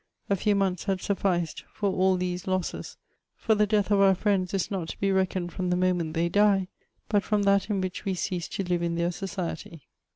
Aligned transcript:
A 0.31 0.35
few 0.35 0.55
months 0.55 0.85
had 0.85 0.99
sufficed 0.99 1.63
for 1.71 1.91
all 1.93 2.17
these 2.17 2.47
losses, 2.47 2.97
for 3.35 3.53
the 3.53 3.67
death 3.67 3.91
of 3.91 3.99
our 4.01 4.15
friends 4.15 4.51
is 4.51 4.71
not 4.71 4.87
to 4.87 4.99
be 4.99 5.11
reckoned 5.11 5.51
from 5.51 5.69
the 5.69 5.75
moment 5.77 6.15
they 6.15 6.27
die, 6.27 6.69
but 7.07 7.21
from 7.21 7.43
that 7.43 7.69
in 7.69 7.81
which 7.81 8.03
we 8.03 8.15
cease 8.15 8.47
to 8.47 8.63
live 8.63 8.81
in 8.81 8.95
their 8.95 9.11
society. 9.11 9.83